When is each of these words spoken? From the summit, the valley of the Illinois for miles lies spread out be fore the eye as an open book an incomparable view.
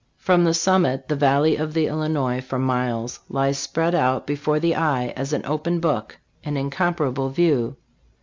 From 0.17 0.43
the 0.45 0.53
summit, 0.55 1.09
the 1.09 1.15
valley 1.15 1.55
of 1.57 1.75
the 1.75 1.85
Illinois 1.85 2.41
for 2.41 2.57
miles 2.57 3.19
lies 3.29 3.59
spread 3.59 3.93
out 3.93 4.25
be 4.25 4.35
fore 4.35 4.59
the 4.59 4.73
eye 4.75 5.09
as 5.09 5.31
an 5.31 5.45
open 5.45 5.79
book 5.79 6.17
an 6.43 6.57
incomparable 6.57 7.29
view. 7.29 7.75